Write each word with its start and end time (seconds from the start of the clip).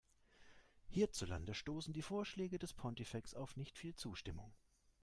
Hierzulande 0.87 1.53
stoßen 1.53 1.93
die 1.93 2.01
Vorschläge 2.01 2.57
des 2.57 2.73
Pontifex 2.73 3.35
auf 3.35 3.55
nicht 3.55 3.77
viel 3.77 3.93
Zustimmung. 3.93 4.51